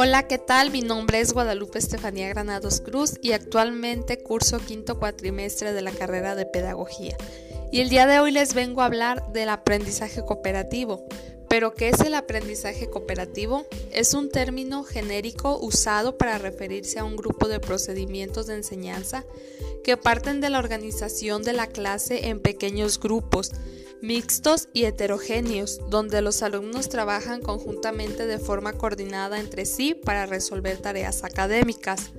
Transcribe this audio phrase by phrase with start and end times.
[0.00, 0.70] Hola, ¿qué tal?
[0.70, 6.36] Mi nombre es Guadalupe Estefanía Granados Cruz y actualmente curso quinto cuatrimestre de la carrera
[6.36, 7.16] de Pedagogía.
[7.72, 11.04] Y el día de hoy les vengo a hablar del aprendizaje cooperativo.
[11.48, 13.66] ¿Pero qué es el aprendizaje cooperativo?
[13.90, 19.24] Es un término genérico usado para referirse a un grupo de procedimientos de enseñanza
[19.82, 23.50] que parten de la organización de la clase en pequeños grupos
[24.02, 30.78] mixtos y heterogéneos, donde los alumnos trabajan conjuntamente de forma coordinada entre sí para resolver
[30.78, 32.10] tareas académicas.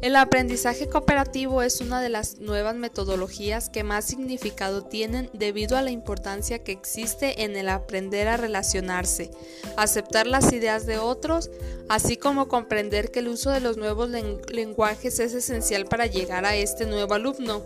[0.00, 5.82] El aprendizaje cooperativo es una de las nuevas metodologías que más significado tienen debido a
[5.82, 9.30] la importancia que existe en el aprender a relacionarse,
[9.76, 11.50] aceptar las ideas de otros,
[11.90, 16.56] así como comprender que el uso de los nuevos lenguajes es esencial para llegar a
[16.56, 17.62] este nuevo alumno.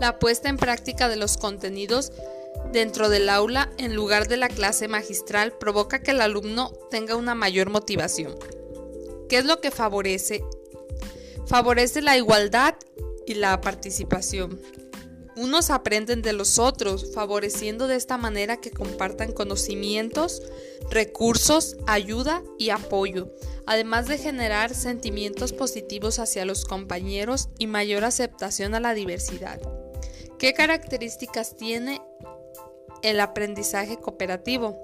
[0.00, 2.12] La puesta en práctica de los contenidos
[2.72, 7.34] dentro del aula en lugar de la clase magistral provoca que el alumno tenga una
[7.34, 8.34] mayor motivación.
[9.28, 10.44] ¿Qué es lo que favorece?
[11.46, 12.74] Favorece la igualdad
[13.26, 14.60] y la participación.
[15.36, 20.42] Unos aprenden de los otros, favoreciendo de esta manera que compartan conocimientos,
[20.90, 23.34] recursos, ayuda y apoyo,
[23.66, 29.60] además de generar sentimientos positivos hacia los compañeros y mayor aceptación a la diversidad.
[30.38, 32.02] ¿Qué características tiene
[33.02, 34.80] el aprendizaje cooperativo.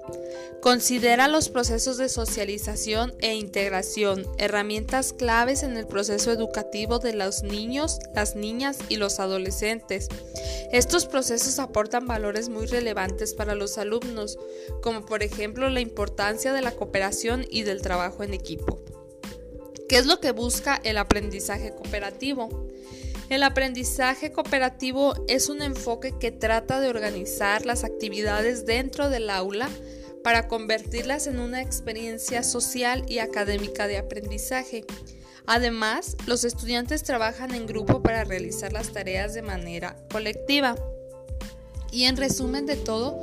[0.61, 7.43] Considera los procesos de socialización e integración, herramientas claves en el proceso educativo de los
[7.43, 10.09] niños, las niñas y los adolescentes.
[10.71, 14.37] Estos procesos aportan valores muy relevantes para los alumnos,
[14.81, 18.79] como por ejemplo la importancia de la cooperación y del trabajo en equipo.
[19.87, 22.67] ¿Qué es lo que busca el aprendizaje cooperativo?
[23.29, 29.69] El aprendizaje cooperativo es un enfoque que trata de organizar las actividades dentro del aula
[30.23, 34.83] para convertirlas en una experiencia social y académica de aprendizaje.
[35.45, 40.75] Además, los estudiantes trabajan en grupo para realizar las tareas de manera colectiva.
[41.91, 43.19] Y en resumen de todo,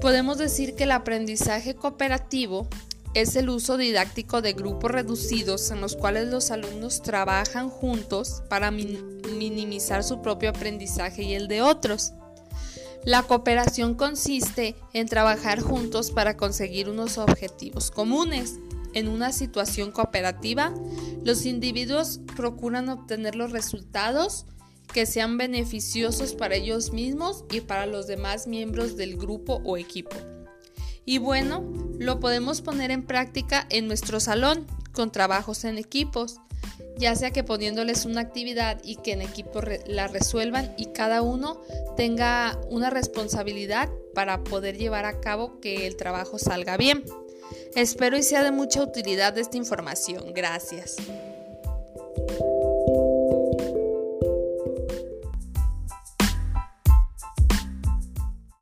[0.00, 2.68] podemos decir que el aprendizaje cooperativo
[3.14, 8.70] es el uso didáctico de grupos reducidos en los cuales los alumnos trabajan juntos para
[8.70, 12.12] minimizar su propio aprendizaje y el de otros.
[13.04, 18.56] La cooperación consiste en trabajar juntos para conseguir unos objetivos comunes.
[18.92, 20.74] En una situación cooperativa,
[21.24, 24.46] los individuos procuran obtener los resultados
[24.92, 30.16] que sean beneficiosos para ellos mismos y para los demás miembros del grupo o equipo.
[31.04, 31.64] Y bueno,
[31.98, 36.40] lo podemos poner en práctica en nuestro salón con trabajos en equipos,
[36.96, 41.60] ya sea que poniéndoles una actividad y que en equipo la resuelvan y cada uno
[41.96, 47.04] tenga una responsabilidad para poder llevar a cabo que el trabajo salga bien.
[47.74, 50.32] Espero y sea de mucha utilidad esta información.
[50.34, 50.96] Gracias.